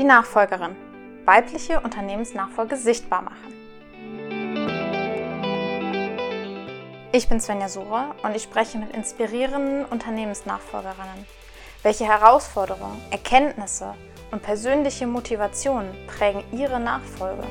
[0.00, 0.76] Die Nachfolgerin.
[1.26, 3.52] Weibliche Unternehmensnachfolge sichtbar machen.
[7.12, 11.26] Ich bin Svenja Sura und ich spreche mit inspirierenden Unternehmensnachfolgerinnen.
[11.82, 13.92] Welche Herausforderungen, Erkenntnisse
[14.30, 17.42] und persönliche Motivationen prägen ihre Nachfolge?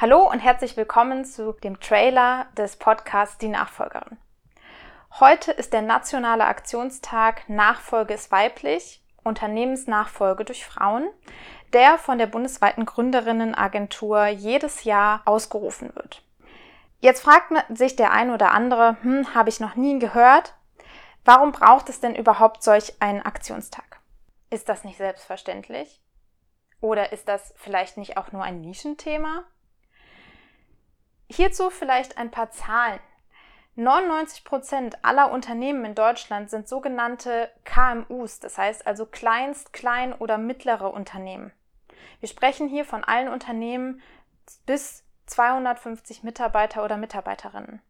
[0.00, 4.16] Hallo und herzlich willkommen zu dem Trailer des Podcasts Die Nachfolgerin.
[5.20, 11.06] Heute ist der nationale Aktionstag Nachfolge ist weiblich, Unternehmensnachfolge durch Frauen,
[11.74, 16.22] der von der bundesweiten Gründerinnenagentur jedes Jahr ausgerufen wird.
[17.00, 20.54] Jetzt fragt sich der ein oder andere, hm, habe ich noch nie gehört,
[21.26, 24.00] warum braucht es denn überhaupt solch einen Aktionstag?
[24.48, 26.00] Ist das nicht selbstverständlich?
[26.80, 29.44] Oder ist das vielleicht nicht auch nur ein Nischenthema?
[31.32, 32.98] Hierzu vielleicht ein paar Zahlen.
[33.76, 40.38] 99 Prozent aller Unternehmen in Deutschland sind sogenannte KMUs, das heißt also Kleinst-, Klein- oder
[40.38, 41.52] mittlere Unternehmen.
[42.18, 44.02] Wir sprechen hier von allen Unternehmen
[44.66, 47.80] bis 250 Mitarbeiter oder Mitarbeiterinnen.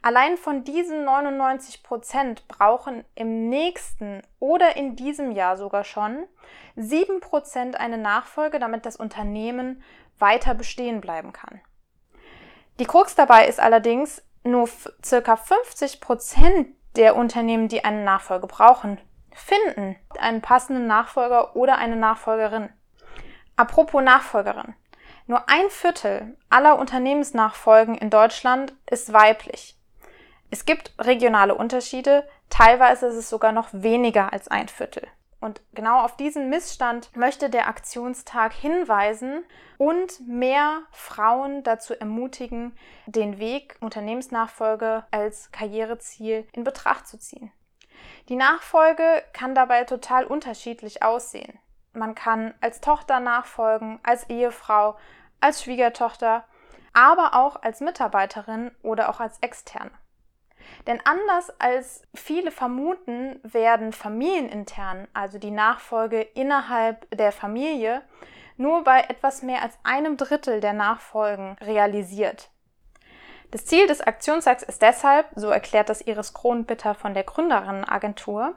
[0.00, 6.28] Allein von diesen 99 Prozent brauchen im nächsten oder in diesem Jahr sogar schon
[6.76, 9.82] 7 Prozent eine Nachfolge, damit das Unternehmen
[10.20, 11.60] weiter bestehen bleiben kann.
[12.78, 14.68] Die Krux dabei ist allerdings, nur
[15.04, 18.98] circa 50 Prozent der Unternehmen, die eine Nachfolge brauchen,
[19.34, 22.70] finden einen passenden Nachfolger oder eine Nachfolgerin.
[23.56, 24.74] Apropos Nachfolgerin.
[25.26, 29.78] Nur ein Viertel aller Unternehmensnachfolgen in Deutschland ist weiblich.
[30.50, 35.06] Es gibt regionale Unterschiede, teilweise ist es sogar noch weniger als ein Viertel.
[35.42, 39.44] Und genau auf diesen Missstand möchte der Aktionstag hinweisen
[39.76, 47.50] und mehr Frauen dazu ermutigen, den Weg Unternehmensnachfolge als Karriereziel in Betracht zu ziehen.
[48.28, 51.58] Die Nachfolge kann dabei total unterschiedlich aussehen.
[51.92, 54.96] Man kann als Tochter nachfolgen, als Ehefrau,
[55.40, 56.44] als Schwiegertochter,
[56.92, 59.90] aber auch als Mitarbeiterin oder auch als Externe.
[60.86, 68.02] Denn anders als viele vermuten, werden familienintern, also die Nachfolge innerhalb der Familie,
[68.56, 72.50] nur bei etwas mehr als einem Drittel der Nachfolgen realisiert.
[73.50, 78.54] Das Ziel des Aktionstags ist deshalb, so erklärt das Iris Kronbitter von der Gründerinnenagentur,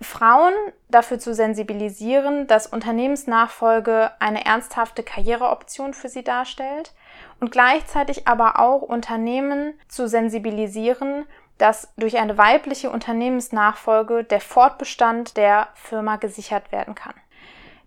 [0.00, 0.54] Frauen
[0.88, 6.94] dafür zu sensibilisieren, dass Unternehmensnachfolge eine ernsthafte Karriereoption für sie darstellt
[7.40, 11.26] und gleichzeitig aber auch Unternehmen zu sensibilisieren,
[11.58, 17.14] dass durch eine weibliche Unternehmensnachfolge der Fortbestand der Firma gesichert werden kann.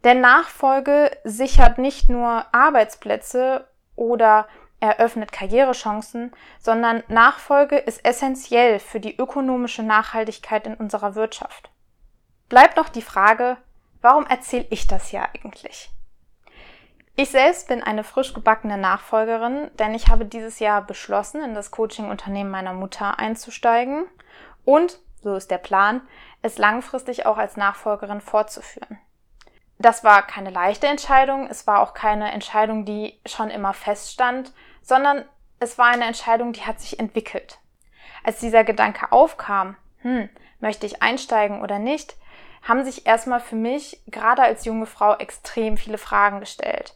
[0.04, 4.48] Denn Nachfolge sichert nicht nur Arbeitsplätze oder
[4.80, 11.72] eröffnet Karrierechancen, sondern Nachfolge ist essentiell für die ökonomische Nachhaltigkeit in unserer Wirtschaft
[12.52, 13.58] bleibt noch die Frage,
[14.02, 15.90] warum erzähle ich das hier eigentlich?
[17.16, 21.72] Ich selbst bin eine frisch gebackene Nachfolgerin, denn ich habe dieses Jahr beschlossen, in das
[21.72, 24.06] Coaching-Unternehmen meiner Mutter einzusteigen
[24.64, 26.02] und, so ist der Plan,
[26.42, 28.98] es langfristig auch als Nachfolgerin fortzuführen.
[29.78, 35.26] Das war keine leichte Entscheidung, es war auch keine Entscheidung, die schon immer feststand, sondern
[35.60, 37.60] es war eine Entscheidung, die hat sich entwickelt.
[38.24, 40.30] Als dieser Gedanke aufkam, hm,
[40.60, 42.16] möchte ich einsteigen oder nicht,
[42.64, 46.96] haben sich erstmal für mich gerade als junge Frau extrem viele Fragen gestellt.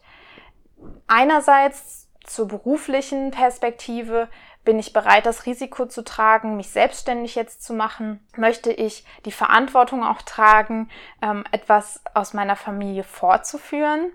[1.06, 4.28] Einerseits zur beruflichen Perspektive,
[4.64, 8.20] bin ich bereit, das Risiko zu tragen, mich selbstständig jetzt zu machen?
[8.36, 10.90] Möchte ich die Verantwortung auch tragen,
[11.22, 14.10] ähm, etwas aus meiner Familie fortzuführen?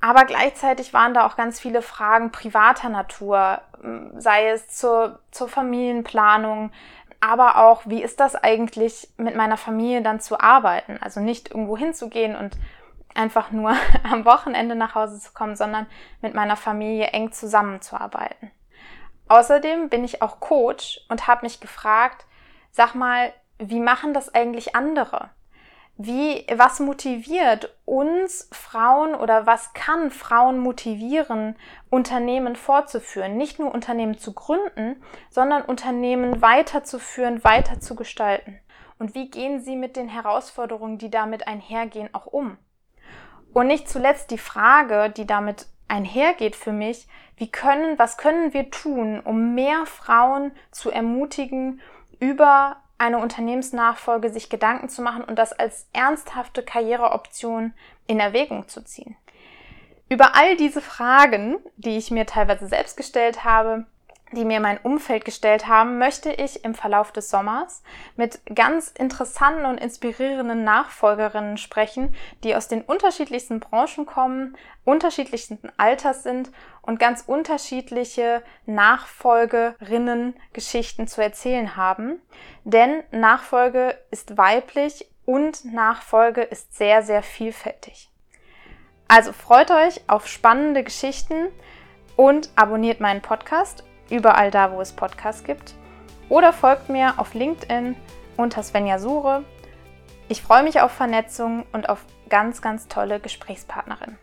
[0.00, 5.48] Aber gleichzeitig waren da auch ganz viele Fragen privater Natur, ähm, sei es zur, zur
[5.48, 6.70] Familienplanung,
[7.20, 10.98] aber auch, wie ist das eigentlich mit meiner Familie dann zu arbeiten?
[11.00, 12.56] Also nicht irgendwo hinzugehen und
[13.16, 13.74] einfach nur
[14.10, 15.86] am Wochenende nach Hause zu kommen, sondern
[16.22, 18.50] mit meiner Familie eng zusammenzuarbeiten.
[19.28, 22.26] Außerdem bin ich auch Coach und habe mich gefragt,
[22.70, 25.30] sag mal, wie machen das eigentlich andere?
[25.98, 31.56] Wie, was motiviert uns Frauen oder was kann Frauen motivieren,
[31.88, 33.38] Unternehmen fortzuführen?
[33.38, 38.60] Nicht nur Unternehmen zu gründen, sondern Unternehmen weiterzuführen, weiter zu gestalten.
[38.98, 42.58] Und wie gehen sie mit den Herausforderungen, die damit einhergehen, auch um?
[43.52, 47.06] Und nicht zuletzt die Frage, die damit einhergeht für mich,
[47.36, 51.80] wie können, was können wir tun, um mehr Frauen zu ermutigen,
[52.18, 57.74] über eine Unternehmensnachfolge sich Gedanken zu machen und das als ernsthafte Karriereoption
[58.06, 59.16] in Erwägung zu ziehen.
[60.08, 63.86] Über all diese Fragen, die ich mir teilweise selbst gestellt habe,
[64.32, 67.82] die mir mein Umfeld gestellt haben, möchte ich im Verlauf des Sommers
[68.16, 76.24] mit ganz interessanten und inspirierenden Nachfolgerinnen sprechen, die aus den unterschiedlichsten Branchen kommen, unterschiedlichsten Alters
[76.24, 76.50] sind
[76.82, 82.20] und ganz unterschiedliche Nachfolgerinnen Geschichten zu erzählen haben.
[82.64, 88.10] Denn Nachfolge ist weiblich und Nachfolge ist sehr, sehr vielfältig.
[89.08, 91.46] Also freut euch auf spannende Geschichten
[92.16, 95.74] und abonniert meinen Podcast überall da, wo es Podcasts gibt.
[96.28, 97.96] Oder folgt mir auf LinkedIn
[98.36, 99.44] unter Svenja Sure.
[100.28, 104.18] Ich freue mich auf Vernetzung und auf ganz, ganz tolle Gesprächspartnerinnen.